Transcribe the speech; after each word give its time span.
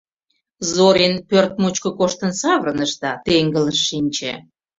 Зорин 0.73 1.15
пӧрт 1.29 1.51
мучко 1.61 1.89
коштын 1.99 2.31
савырныш 2.41 2.91
да 3.01 3.11
теҥгылыш 3.25 3.79
шинче. 3.87 4.33